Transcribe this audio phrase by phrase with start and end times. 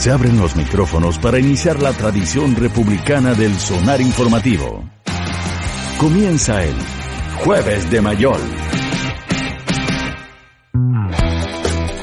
[0.00, 4.82] Se abren los micrófonos para iniciar la tradición republicana del sonar informativo.
[5.98, 6.74] Comienza el
[7.44, 8.40] Jueves de Mayol.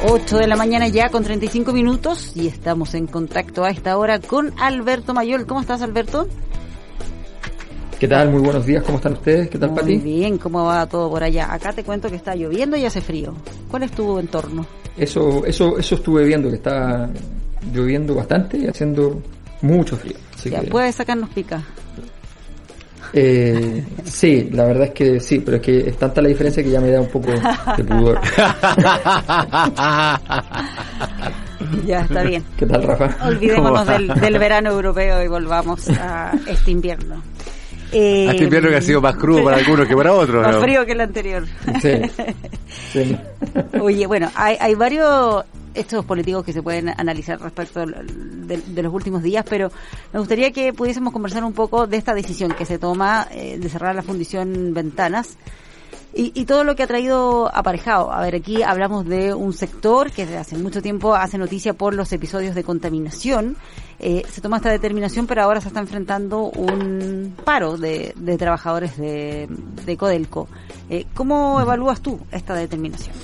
[0.08, 4.20] 8 de la mañana ya con 35 minutos y estamos en contacto a esta hora
[4.20, 5.48] con Alberto Mayol.
[5.48, 6.28] ¿Cómo estás, Alberto?
[8.00, 8.30] ¿Qué tal?
[8.30, 9.50] Muy buenos días, ¿cómo están ustedes?
[9.50, 9.98] ¿Qué tal, Muy Pati?
[9.98, 11.52] bien, ¿cómo va todo por allá?
[11.52, 13.34] Acá te cuento que está lloviendo y hace frío.
[13.72, 14.68] ¿Cuál es tu entorno?
[14.96, 17.10] Eso, eso, eso estuve viendo, que está
[17.74, 19.22] lloviendo bastante y haciendo
[19.62, 20.16] mucho frío.
[20.36, 21.62] Así ya, que, puedes sacarnos pica.
[23.14, 26.70] eh, sí, la verdad es que sí, pero es que es tanta la diferencia que
[26.70, 28.20] ya me da un poco de pudor.
[31.86, 32.44] Ya, está bien.
[32.58, 33.16] ¿Qué tal, Rafa?
[33.28, 37.22] Olvidémonos del, del verano europeo y volvamos a este invierno.
[37.92, 40.44] Eh, A este invierno que ha sido más crudo para algunos que para otros.
[40.46, 40.62] Más ¿no?
[40.62, 41.46] frío que el anterior.
[41.82, 41.92] Sí,
[42.94, 43.18] sí.
[43.82, 45.44] Oye, bueno, hay, hay varios
[45.80, 49.72] estos políticos que se pueden analizar respecto de, los últimos días, pero
[50.14, 53.70] me gustaría que pudiésemos conversar un poco de esta decisión que se toma eh, de
[53.70, 55.38] cerrar la fundición Ventanas
[56.14, 58.12] y, y todo lo que ha traído aparejado.
[58.12, 61.94] A ver, aquí hablamos de un sector que desde hace mucho tiempo hace noticia por
[61.94, 63.56] los episodios de contaminación.
[64.00, 68.98] Eh, se toma esta determinación, pero ahora se está enfrentando un paro de, de trabajadores
[68.98, 69.48] de,
[69.86, 70.48] de Codelco.
[70.90, 73.16] Eh, ¿Cómo evalúas tú esta determinación?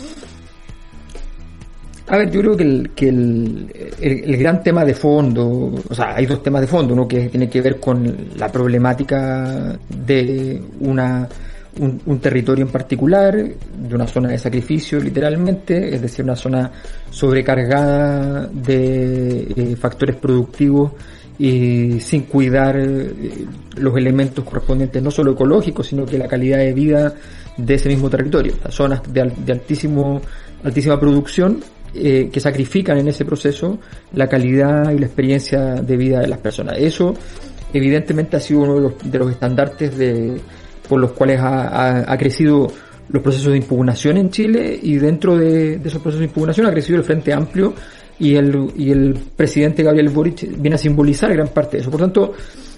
[2.08, 6.26] A ver, yo creo que, el, que el, gran tema de fondo, o sea, hay
[6.26, 11.30] dos temas de fondo, uno que tiene que ver con la problemática de una,
[11.80, 16.72] un, territorio en particular, de una zona de sacrificio literalmente, es decir, una zona
[17.10, 20.92] sobrecargada de eh, factores productivos
[21.40, 23.46] y sin cuidar eh,
[23.78, 27.14] los elementos correspondientes no solo ecológicos, sino que la calidad de vida
[27.56, 30.22] de ese mismo territorio, las zonas de altísimo,
[30.66, 31.64] altísima producción
[31.96, 33.78] eh, que sacrifican en ese proceso
[34.14, 36.78] la calidad y la experiencia de vida de las personas.
[36.78, 37.14] Eso
[37.74, 40.38] evidentemente ha sido uno de los, de los estandartes de,
[40.88, 42.68] por los cuales ha, ha- ha crecido
[43.10, 46.72] los procesos de impugnación en Chile y dentro de, de esos procesos de impugnación ha
[46.72, 47.74] crecido el Frente Amplio
[48.20, 51.92] y el, y el presidente Gabriel Boric viene a simbolizar gran parte de eso.
[51.92, 52.34] Por tanto,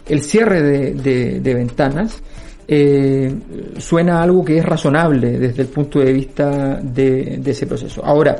[0.07, 2.21] el cierre de, de- de ventanas
[2.67, 3.31] eh,
[3.77, 8.03] suena a algo que es razonable desde el punto de vista de, de ese proceso.
[8.03, 8.35] Ahora,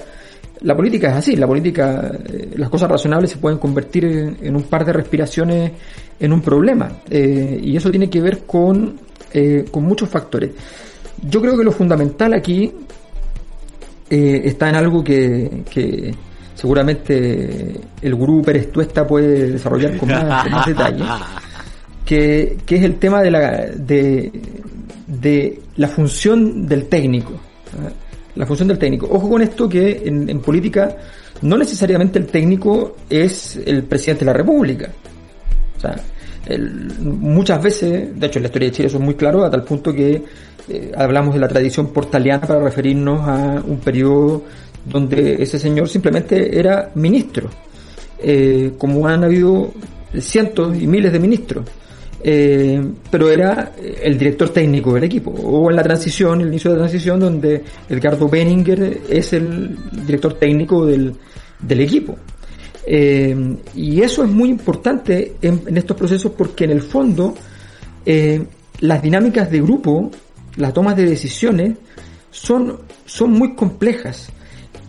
[0.61, 4.63] la política es así, la política, eh, las cosas razonables se pueden convertir en, un
[4.63, 5.71] par de respiraciones
[6.19, 6.91] en un problema.
[7.09, 8.97] eh, y eso tiene que ver con,
[9.33, 10.51] eh, con muchos factores.
[11.21, 12.71] Yo creo que lo fundamental aquí
[14.07, 16.13] está en algo que, que
[16.53, 21.03] seguramente el gurú Pérez Tuesta puede desarrollar con más, con detalle,
[22.05, 24.31] que, que es el tema de la, de,
[25.07, 27.33] de la función del técnico.
[27.79, 27.91] ¿ah?
[28.35, 29.07] La función del técnico.
[29.09, 30.95] Ojo con esto que en, política
[31.41, 34.89] no necesariamente el técnico es el presidente de la República.
[35.77, 35.95] O sea,
[36.99, 39.63] muchas veces, de hecho en la historia de Chile eso es muy claro, a tal
[39.63, 40.21] punto que
[40.67, 44.43] eh, hablamos de la tradición portaliana para referirnos a un periodo
[44.85, 47.49] donde ese señor simplemente era ministro,
[48.19, 49.73] eh, como han habido
[50.19, 51.65] cientos y miles de ministros.
[52.27, 56.77] Eh, pero era el director técnico del equipo, o en la transición, el inicio de
[56.77, 61.13] la transición, donde Edgardo Benninger es el director técnico del,
[61.59, 62.17] del equipo.
[62.87, 67.35] Eh, y eso es muy importante en, estos procesos porque en el fondo
[68.03, 68.43] eh,
[68.79, 70.09] las dinámicas de grupo,
[70.55, 71.77] las tomas de decisiones
[72.31, 74.29] son, son muy complejas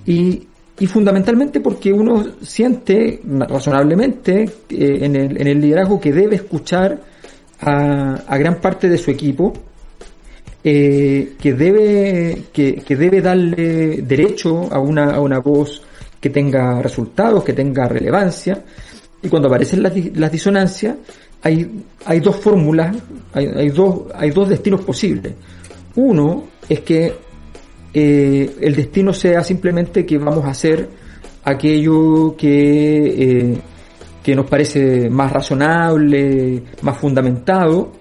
[0.06, 0.47] y,
[0.78, 7.16] y fundamentalmente porque uno siente razonablemente eh, en, el, en el liderazgo que debe escuchar
[7.61, 9.53] a, gran parte de su equipo
[10.62, 15.83] eh, que debe que, debe darle derecho a una, a una voz
[16.21, 18.65] que tenga resultados, que tenga relevancia,
[19.22, 20.97] y cuando aparecen las, las disonancias,
[21.43, 22.97] hay, hay dos fórmulas,
[23.33, 25.34] hay, hay dos, hay dos destinos posibles.
[25.95, 27.15] Uno es que
[27.95, 30.89] eh, el destino sea simplemente que vamos a hacer
[31.45, 33.59] aquello que, eh,
[34.27, 37.93] que nos parece más razonable, más fundamentado,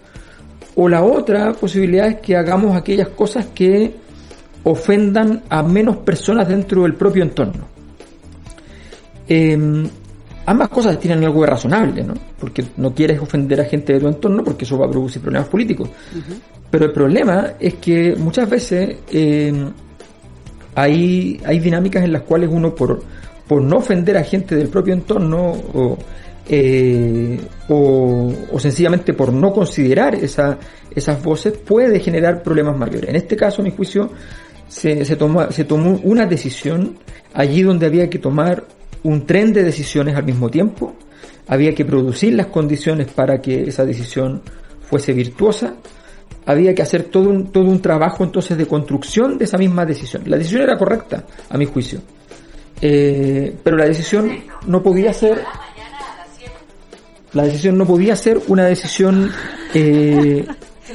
[0.74, 3.94] o la otra posibilidad es que hagamos aquellas cosas que
[4.64, 7.68] ofendan a menos personas dentro del propio entorno.
[9.28, 9.88] Eh,
[10.48, 12.16] ambas cosas tienen algo de razonable, ¿no?
[12.40, 15.48] Porque no quieres ofender a gente de tu entorno porque eso va a producir problemas
[15.48, 15.92] políticos.
[16.72, 19.54] Pero el problema es que muchas veces eh,
[20.74, 23.04] hay, hay dinámicas en las cuales uno por,
[23.48, 25.98] por no ofender a gente del propio entorno o,
[26.48, 27.40] eh,
[27.70, 30.58] o, o sencillamente por no considerar esa,
[30.94, 33.10] esas voces puede generar problemas mayores.
[33.10, 34.12] En este caso, a mi juicio,
[34.68, 36.98] se, se, toma, se tomó una decisión
[37.34, 38.64] allí donde había que tomar
[39.04, 40.96] un tren de decisiones al mismo tiempo,
[41.48, 44.42] había que producir las condiciones para que esa decisión
[44.82, 45.76] fuese virtuosa,
[46.46, 50.24] había que hacer todo un, todo un trabajo entonces de construcción de esa misma decisión.
[50.26, 52.00] La decisión era correcta, a mi juicio,
[52.82, 54.32] eh, pero la decisión
[54.68, 55.42] no podía ser
[57.34, 59.30] la decisión no podía ser una decisión
[59.74, 60.46] eh,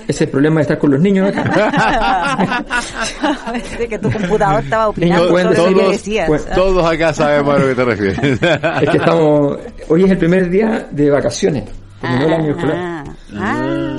[0.08, 2.36] ese problema de estar con los niños acá.
[3.88, 6.26] que tu computador estaba opinando Niños, sobre todos- lo que decías.
[6.28, 6.54] pues- Ah.
[6.54, 8.40] Todos acá sabemos a lo que te refieres.
[8.82, 11.64] es que estamos hoy es el primer día de vacaciones
[12.00, 13.04] terminó el año escolar Ah,
[13.36, 13.89] ah,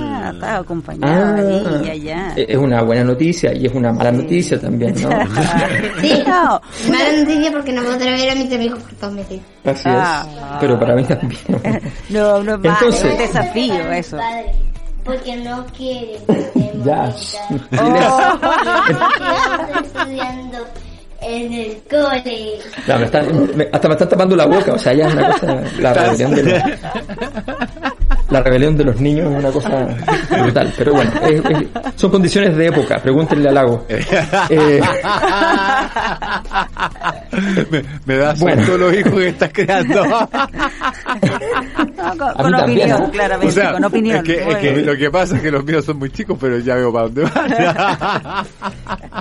[0.45, 2.33] estaba acompañado ahí, ya, ya.
[2.35, 5.09] es una buena noticia y es una mala noticia también ¿no?
[6.01, 6.13] Sí.
[6.25, 6.61] No,
[6.91, 9.39] Mala noticia porque no podré ver a mis amigos por dos meses.
[9.65, 10.25] así Ah.
[10.25, 11.39] es pero para mí también
[12.09, 14.17] no, no es Entonces- es un desafío eso.
[14.17, 14.51] Padre,
[15.03, 16.19] porque no quiere
[16.85, 17.09] Ya.
[17.69, 18.39] Quedamos
[19.85, 20.57] estudiando
[21.21, 22.59] en el cole.
[22.87, 25.31] No, me están- me- hasta me están tapando la boca, o sea, ya es una
[25.31, 26.61] cosa, la rebelión de los,
[28.31, 29.69] la rebelión de los niños es una cosa
[30.42, 33.86] brutal, pero bueno, es- es- son condiciones de época, pregúntenle al lago.
[34.50, 34.81] Eh,
[37.69, 38.62] me, me da Bueno.
[38.62, 40.04] susto los hijos que estás creando.
[40.06, 40.28] No,
[42.18, 42.62] con, con también,
[42.92, 43.12] opinión, ¿no?
[43.12, 44.18] claramente, O sea, con opinión.
[44.18, 46.75] es que, es lo que pasa es que los míos son muy chicos, pero ya
[46.75, 48.45] veo para dónde van.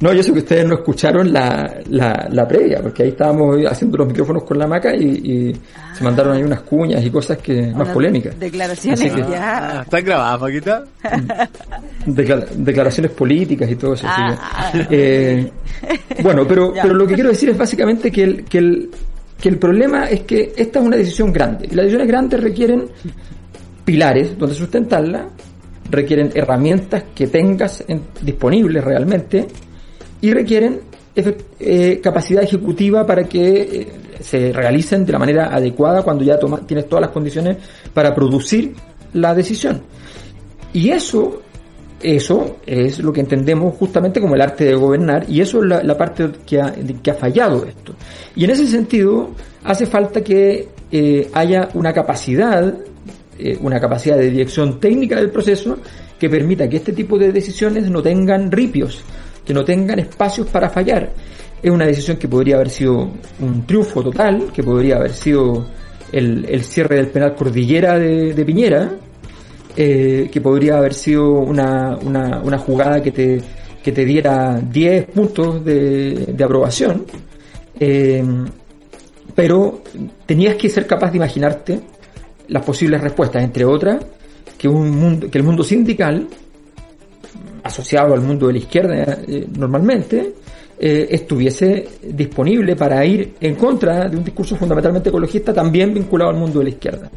[0.00, 3.98] no, yo sé que ustedes no escucharon la, la, la previa, porque ahí estábamos haciendo
[3.98, 5.56] los micrófonos con la maca y, y
[5.92, 8.38] se mandaron ahí unas cuñas y cosas que más polémicas.
[8.38, 9.80] Declaraciones que- ya.
[9.82, 10.84] ¿Están grabadas, Maquita?
[12.06, 14.06] Decla- declaraciones políticas y todo eso.
[14.08, 15.52] así Ah, que, eh,
[16.22, 16.82] bueno, pero, Ya.
[16.82, 18.90] pero lo que quiero decir es básicamente que el, que, el,
[19.40, 21.66] que el problema es que esta es una decisión grande.
[21.70, 22.84] Y las decisiones grandes requieren
[23.84, 25.26] pilares donde sustentarla,
[25.90, 29.46] requieren herramientas que tengas en- disponibles realmente
[30.20, 30.80] y requieren
[31.60, 33.88] eh, capacidad ejecutiva para que eh,
[34.20, 37.56] se realicen de la manera adecuada cuando ya toma- tienes todas las condiciones
[37.92, 38.74] para producir
[39.14, 39.82] la decisión.
[40.72, 41.42] Y eso,
[42.02, 45.96] eso es lo que entendemos justamente como el arte de gobernar, y eso es la,
[45.96, 46.72] parte que ha,
[47.02, 47.94] que ha fallado esto.
[48.36, 49.30] Y en ese sentido,
[49.64, 52.74] hace falta que eh, haya una capacidad,
[53.60, 55.78] una capacidad de dirección técnica del proceso
[56.18, 59.02] que permita que este tipo de decisiones no tengan ripios,
[59.48, 61.10] que no tengan espacios para fallar.
[61.62, 63.10] Es una decisión que podría haber sido
[63.40, 65.66] un triunfo total, que podría haber sido
[66.12, 68.92] el, el cierre del penal Cordillera de, Piñera,
[69.74, 73.40] eh, que podría haber sido una, una, una jugada que te,
[73.82, 77.06] que te diera 10 puntos de, de aprobación,
[77.80, 78.22] eh,
[79.34, 79.80] pero
[80.26, 81.80] tenías que ser capaz de imaginarte
[82.48, 84.04] las posibles respuestas, entre otras,
[84.58, 86.28] que, un mundo, que el mundo sindical,
[87.68, 90.34] asociado al mundo de la izquierda eh, normalmente,
[90.80, 96.36] eh, estuviese disponible para ir en contra de un discurso fundamentalmente ecologista también vinculado al
[96.36, 97.10] mundo de la izquierda.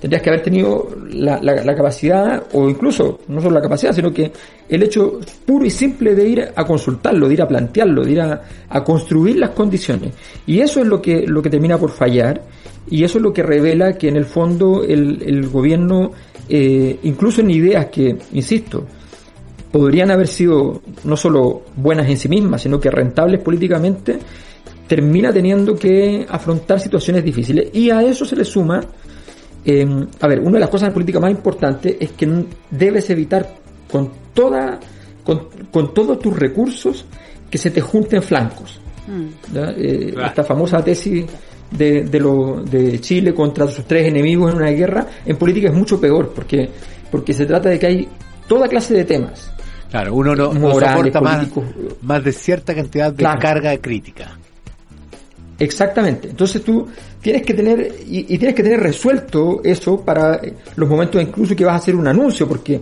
[0.00, 4.32] Tendrías que haber tenido la, capacidad, o incluso no solo la capacidad, sino que
[4.68, 8.20] el hecho puro y simple de ir a consultarlo, de ir a plantearlo, de ir
[8.20, 10.12] a, a construir las condiciones.
[10.44, 12.42] Y eso es lo que, lo que termina por fallar,
[12.90, 16.10] y eso es lo que revela que en el fondo el, el gobierno,
[16.48, 18.86] eh, incluso en ideas que, insisto,
[19.72, 24.18] podrían haber sido no solo buenas en sí mismas, sino que rentables políticamente,
[24.86, 27.70] termina teniendo que afrontar situaciones difíciles.
[27.72, 28.80] Y a eso se le suma,
[29.64, 29.86] eh,
[30.20, 33.54] a ver, una de las cosas en política más importantes es que debes evitar
[33.90, 34.78] con toda,
[35.24, 37.06] con, con todos tus recursos
[37.50, 38.78] que se te junten flancos.
[39.06, 39.54] Mm.
[39.54, 39.70] ¿ya?
[39.70, 40.14] Eh.
[40.26, 41.24] Esta famosa tesis
[41.70, 45.74] de, de, lo, de Chile contra sus tres enemigos en una guerra, en política es
[45.74, 46.68] mucho peor, porque,
[47.10, 48.08] porque se trata de que hay
[48.46, 49.50] toda clase de temas.
[49.92, 51.48] Claro, uno no, Morales, más,
[52.00, 53.38] más de cierta cantidad de Claro.
[53.38, 54.38] carga crítica.
[55.58, 56.30] Exactamente.
[56.30, 56.88] Entonces tú
[57.20, 61.54] tienes que tener, y, y tienes que tener resuelto eso para eh, los momentos incluso
[61.54, 62.80] que vas a hacer un anuncio, porque,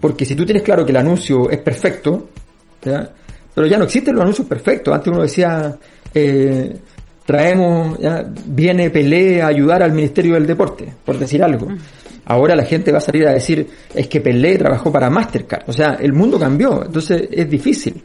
[0.00, 2.28] porque si tú tienes claro que el anuncio es perfecto,
[2.84, 3.10] ¿ya?
[3.52, 4.94] pero ya no existen los anuncios perfectos.
[4.94, 5.76] Antes uno decía,
[6.14, 6.76] eh,
[7.26, 8.24] traemos, ¿ya?
[8.46, 11.66] viene Pelé a ayudar al Ministerio del Deporte, por decir algo.
[12.26, 15.68] Ahora la gente va a salir a decir, es que Pelé trabajó para Mastercard.
[15.68, 18.02] O sea, el mundo cambió, entonces es difícil.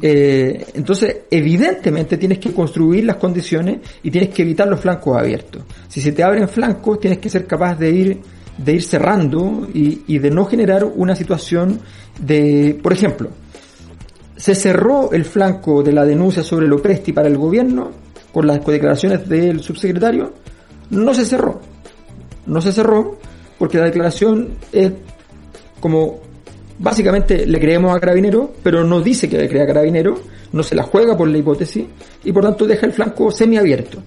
[0.00, 5.64] Eh, entonces, evidentemente tienes que construir las condiciones y tienes que evitar los flancos abiertos.
[5.88, 8.20] Si se te abren flancos, tienes que ser capaz de ir,
[8.56, 11.80] de ir cerrando y, y de no generar una situación
[12.20, 13.30] de, por ejemplo,
[14.36, 17.90] se cerró el flanco de la denuncia sobre el Opresti para el gobierno
[18.32, 20.32] con las declaraciones del subsecretario.
[20.90, 21.60] No se cerró.
[22.46, 23.18] No se cerró
[23.62, 24.90] porque la declaración es
[25.78, 26.18] como
[26.80, 30.18] básicamente le creemos a Carabinero, pero no dice que le crea a Carabinero,
[30.50, 31.84] no se la juega por la hipótesis
[32.24, 33.98] y por tanto deja el flanco semiabierto.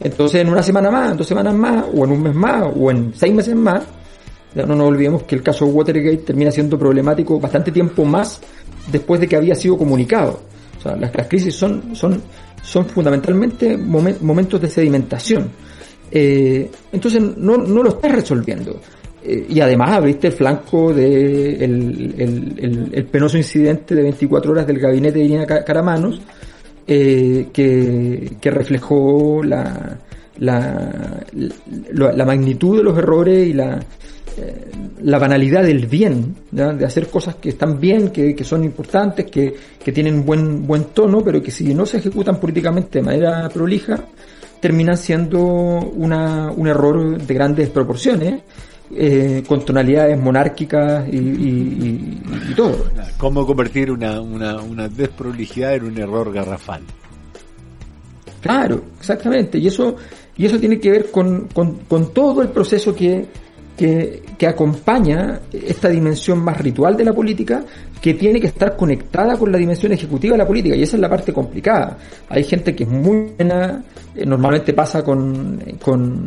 [0.00, 2.90] Entonces, en una semana más, en dos semanas más, o en un mes más, o
[2.90, 3.82] en seis meses más,
[4.54, 8.40] ya no nos olvidemos que el caso Watergate termina siendo problemático bastante tiempo más
[8.90, 10.40] después de que había sido comunicado.
[10.78, 12.22] O sea, las, las crisis son, son,
[12.62, 15.50] son fundamentalmente momen- momentos de sedimentación.
[16.10, 18.80] Eh, entonces no, no lo estás resolviendo.
[19.22, 25.18] Eh, y además abriste el flanco de el, penoso incidente de 24 horas del gabinete
[25.18, 26.20] de Irina Ca- Caramanos,
[26.86, 29.98] eh, que, que reflejó la,
[30.38, 31.24] la,
[31.92, 33.80] la, magnitud de los errores y la,
[34.38, 34.70] eh,
[35.02, 39.54] la banalidad del bien, de hacer cosas que están bien, que, que son importantes, que,
[39.82, 44.04] que tienen buen, buen tono, pero que si no se ejecutan políticamente de manera prolija,
[44.60, 48.42] terminan siendo una, un error de grandes proporciones,
[48.94, 52.84] eh, con tonalidades monárquicas y, y- y- y todo.
[53.18, 56.82] ¿Cómo convertir una, una, una desprolijidad en un error garrafal?
[58.40, 59.58] Claro, exactamente.
[59.58, 59.96] Y eso,
[60.36, 63.26] y eso tiene que ver con, con, con todo el proceso que,
[63.76, 67.62] que, que acompaña esta dimensión más ritual de la política,
[68.00, 70.76] que tiene que estar conectada con la dimensión ejecutiva de la política.
[70.76, 71.98] Y esa es la parte complicada.
[72.28, 73.82] Hay gente que es muy buena,
[74.14, 76.26] eh, normalmente pasa con, con,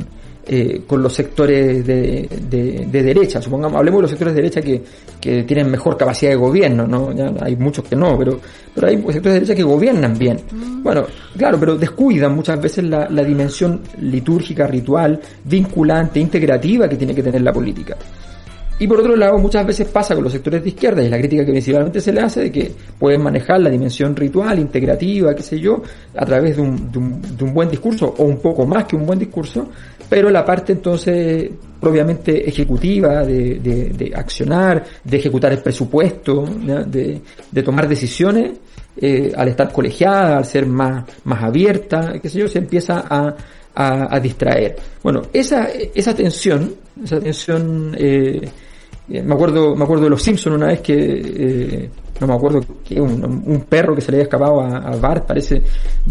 [0.52, 3.40] eh, con los sectores de, de, de derecha.
[3.40, 4.82] Supongamos, hablemos de los sectores de derecha que,
[5.22, 7.14] que tienen mejor capacidad de gobierno, ¿no?
[7.14, 8.40] Ya hay muchos que no, pero,
[8.74, 10.40] pero hay sectores de derecha que gobiernan bien.
[10.82, 11.06] Bueno,
[11.38, 17.22] claro, pero descuidan muchas veces la, la dimensión litúrgica, ritual, vinculante, integrativa que tiene que
[17.22, 17.96] tener la política.
[18.82, 21.46] Y por otro lado, muchas veces pasa con los sectores de izquierda, y la crítica
[21.46, 25.60] que principalmente se le hace de que pueden manejar la dimensión ritual, integrativa, qué sé
[25.60, 25.84] yo,
[26.16, 28.96] a través de un, de un, de un buen discurso, o un poco más que
[28.96, 29.68] un buen discurso,
[30.10, 31.50] pero la parte entonces
[31.80, 38.52] propiamente ejecutiva, de, de, de accionar, de ejecutar el presupuesto, de, de tomar decisiones,
[39.00, 43.34] eh, al estar colegiada, al ser más, más abierta, qué sé yo, se empieza a,
[43.76, 44.76] a, a distraer.
[45.02, 48.42] Bueno, esa, esa tensión, esa tensión, eh,
[49.10, 51.90] eh, me acuerdo, me acuerdo de los Simpsons una vez que, eh,
[52.20, 55.62] no me acuerdo que un, perro que se le había escapado a, a Bart, parece,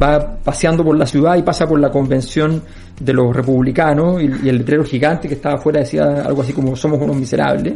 [0.00, 2.62] va paseando por la ciudad y pasa por la convención
[2.98, 7.00] de los republicanos y, el letrero gigante que estaba afuera decía algo así como somos
[7.00, 7.74] unos miserables,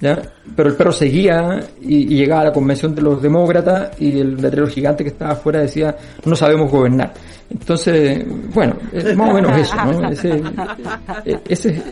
[0.00, 0.20] ¿ya?
[0.54, 4.36] Pero el perro seguía y, y llegaba a la convención de los demócratas y el
[4.36, 7.12] letrero gigante que estaba afuera decía no sabemos gobernar.
[7.50, 10.08] Entonces, bueno, es más o menos eso, ¿no?
[10.10, 10.40] Ese,
[11.48, 11.82] ese,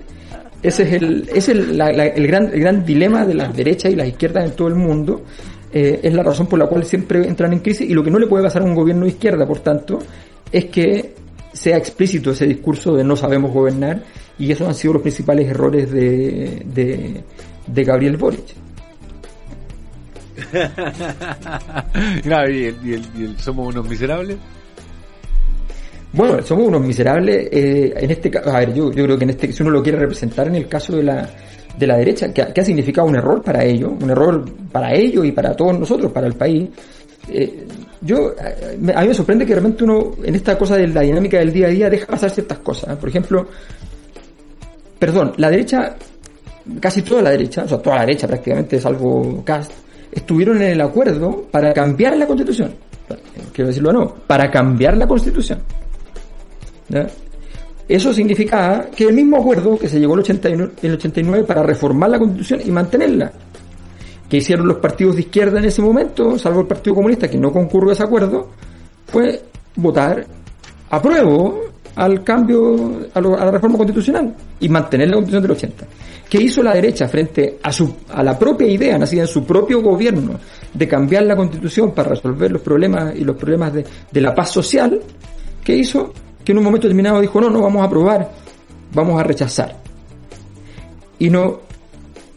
[0.62, 3.92] ese es el, ese es la- la- el, gran, el gran dilema de las derechas
[3.92, 5.22] y las izquierdas en todo el mundo.
[5.72, 8.18] Eh, es la razón por la cual siempre entran en crisis y lo que no
[8.18, 9.98] le puede pasar a un gobierno de izquierda, por tanto,
[10.50, 11.14] es que
[11.52, 14.02] sea explícito ese discurso de no sabemos gobernar
[14.38, 17.22] y esos han sido los principales errores de, de,
[17.66, 18.54] de Gabriel Boric.
[22.24, 24.36] ¿y el, y el- y el somos unos miserables?
[26.12, 27.48] Bueno, somos unos miserables.
[27.52, 29.82] eh, en este caso, a ver, yo, yo creo que en este, si uno lo
[29.82, 31.28] quiere representar en el caso de la,
[31.78, 35.32] de la derecha, que, ha- significado un error para ellos, un error para ellos y
[35.32, 36.68] para todos nosotros, para el país.
[37.28, 37.66] eh,
[38.00, 41.38] yo, eh, a mí me sorprende que realmente uno, en esta cosa de la dinámica
[41.38, 42.94] del día a día, deja pasar ciertas cosas.
[42.94, 42.96] ¿eh?
[42.98, 43.46] Por ejemplo,
[44.98, 45.96] perdón, la derecha,
[46.80, 49.72] casi toda la derecha, o sea, toda la derecha prácticamente, salvo Cast,
[50.12, 52.72] estuvieron en el acuerdo para cambiar la constitución.
[53.52, 55.58] Quiero decirlo o no, para cambiar la constitución.
[57.88, 62.18] Eso significaba que el mismo acuerdo que se llegó 89, el 89 para reformar la
[62.18, 63.32] constitución y mantenerla,
[64.28, 67.50] que hicieron los partidos de izquierda en ese momento, salvo el Partido Comunista que no
[67.50, 68.48] concurrió a ese acuerdo,
[69.06, 69.42] fue
[69.76, 70.26] votar
[70.90, 71.62] apruebo
[71.96, 75.86] al cambio, a, lo- la reforma constitucional y mantener la constitución del 80.
[76.28, 79.80] ¿Qué hizo la derecha frente a, su, a la propia idea nacida en su propio
[79.82, 80.38] gobierno
[80.74, 84.50] de cambiar la constitución para resolver los problemas y los problemas de, de la paz
[84.50, 85.00] social?
[85.64, 86.12] ¿Qué hizo?
[86.48, 88.32] Que en un momento determinado dijo, no, no vamos a aprobar,
[88.94, 89.76] vamos a rechazar.
[91.18, 91.60] Y no,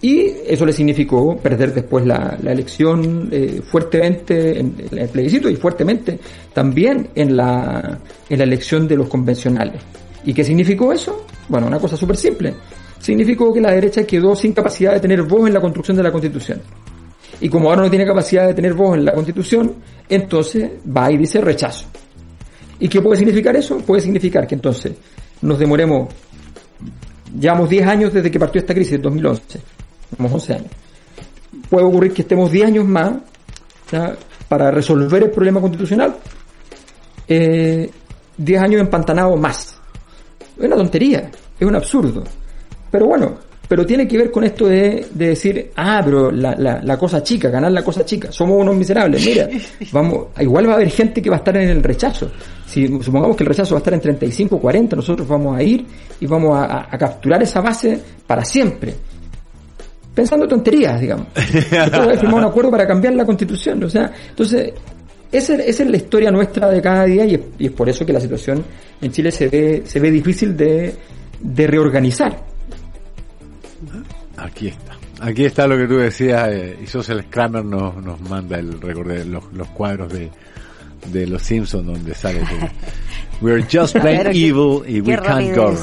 [0.02, 5.56] y eso le significó perder después la, elección eh, fuertemente en, en el plebiscito y
[5.56, 6.20] fuertemente
[6.52, 9.82] también en la, en la elección de los convencionales.
[10.26, 11.26] ¿Y qué significó eso?
[11.48, 12.54] Bueno, una cosa súper simple.
[13.00, 16.12] Significó que la derecha quedó sin capacidad de tener voz en la construcción de la
[16.12, 16.62] constitución.
[17.40, 19.74] Y como ahora no tiene capacidad de tener voz en la constitución,
[20.10, 21.86] entonces va y dice rechazo.
[22.82, 23.78] ¿Y qué puede significar eso?
[23.78, 24.94] Puede significar que entonces
[25.44, 26.12] nos demoremos,
[27.40, 29.62] llevamos 10 años desde que partió esta crisis, en 2011,
[30.10, 30.72] tenemos 11 años.
[31.70, 33.14] Puede ocurrir que estemos 10 años más
[34.50, 36.16] para resolver el problema constitucional,
[37.28, 37.88] eh,
[38.38, 39.78] 10 años empantanados más.
[40.58, 42.24] Es una tontería, es un absurdo.
[42.90, 43.38] Pero bueno,
[43.72, 47.24] pero tiene que ver con esto de, de decir, ah, pero la, la, la cosa
[47.24, 49.48] chica, ganar la cosa chica, somos unos miserables, mira,
[49.94, 52.30] vamos, igual va a haber gente que va a estar en el rechazo.
[52.66, 55.86] Si supongamos que el rechazo va a estar en 35, 40, nosotros vamos a ir
[56.20, 57.98] y vamos a, a- a capturar esa base
[58.28, 58.94] para siempre.
[60.14, 61.28] Pensando tonterías, digamos.
[61.94, 63.82] Haber firmado un acuerdo para cambiar la constitución.
[63.86, 64.74] O sea, entonces,
[65.32, 68.06] esa, esa es la historia nuestra de cada día y es, y es por eso
[68.06, 68.62] que la situación
[69.02, 70.94] en Chile se ve, se ve difícil de,
[71.40, 72.51] de reorganizar.
[74.52, 74.98] Aquí está.
[75.22, 79.08] Aquí está lo que tú decías, eh, y Social Kramer nos, nos manda el récord
[79.08, 80.32] de los, los cuadros de,
[81.12, 82.70] de los Simpsons donde sale que
[83.46, 85.78] We're just plain evil y we can't govern.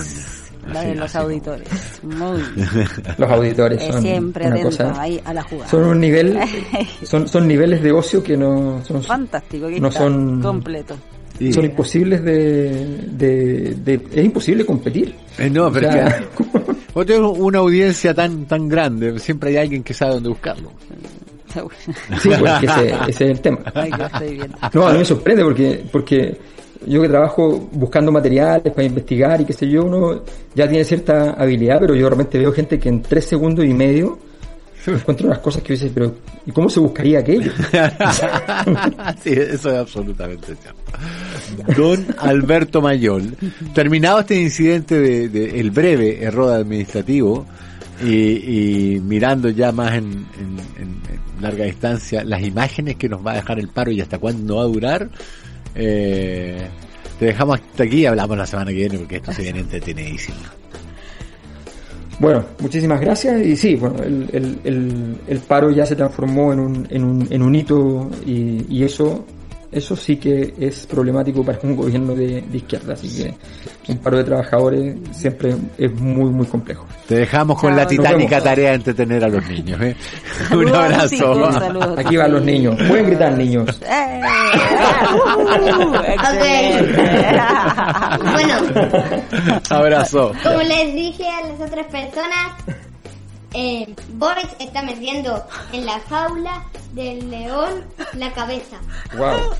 [0.73, 1.67] La de los auditores.
[2.03, 2.43] Muy.
[3.17, 5.71] Los auditores son siempre una cosa, ahí a la jugada.
[5.71, 6.39] son un nivel,
[7.05, 10.95] son, son niveles de ocio que no son, Fantástico, que no son, completo.
[11.39, 11.55] Sí.
[11.55, 15.15] son imposibles de, de, de- es imposible competir.
[15.39, 19.57] Eh, no, pero O sea, que vos tenés una audiencia tan tan grande, siempre hay
[19.59, 20.73] alguien que sabe dónde buscarlo.
[21.49, 21.61] Sí,
[22.39, 23.61] pues ese, ese es el tema.
[23.75, 23.91] Ay.
[24.75, 26.37] No, a mí me sorprende porque, porque
[26.87, 30.23] yo que trabajo buscando materiales para investigar y qué sé yo, uno
[30.55, 34.19] ya tiene cierta habilidad, pero yo realmente veo gente que en tres segundos y medio
[34.97, 36.15] encuentra unas cosas que dice, pero
[36.47, 37.53] ¿y cómo se buscaría aquello?
[39.23, 41.81] sí, eso es absolutamente cierto.
[41.81, 43.37] Don Alberto Mayol,
[43.75, 47.47] terminado este incidente de, de el breve error administrativo
[48.05, 50.99] y, mirando ya más en- en
[51.41, 54.63] larga distancia las imágenes que nos va a dejar el paro y hasta cuándo va
[54.63, 55.09] a durar,
[55.75, 56.67] eh,
[57.19, 60.37] te dejamos hasta aquí y hablamos la semana que viene porque esto se viene entretenidísimo.
[62.19, 63.45] Bueno, muchísimas gracias.
[63.47, 67.27] Y sí, bueno, el, el, el, el paro ya se transformó en un, en un,
[67.31, 69.25] en un hito y, y eso
[69.71, 73.35] eso sí que es problemático para un gobierno de, de izquierda, así que
[73.93, 76.87] un paro de trabajadores siempre es muy, muy complejo.
[77.07, 79.81] Te dejamos con Chao, la titánica tarea de entretener a los niños.
[79.81, 79.97] ¿eh?
[80.53, 81.09] Un abrazo.
[81.09, 81.99] chicos, saludos.
[81.99, 83.81] Aquí van los niños, pueden gritar niños.
[83.89, 84.21] ¡Eh!
[85.15, 85.49] ¡Uh!
[88.33, 88.55] Bueno,
[89.71, 90.33] Abrazo.
[90.43, 92.53] como les dije a las otras personas,
[93.55, 98.77] eh, Boris está metiendo en la jaula del león la cabeza.
[99.17, 99.55] Wow.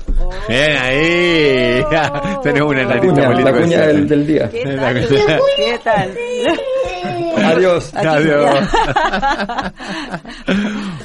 [0.47, 1.83] Bien ahí.
[2.43, 3.51] Tenemos una cuña, política.
[3.51, 4.49] la cuña del, del día.
[4.51, 5.41] ¿Qué tal?
[5.55, 6.17] ¿Qué tal?
[7.45, 7.93] Adiós.
[7.95, 8.69] Adiós.
[8.71, 9.73] ya.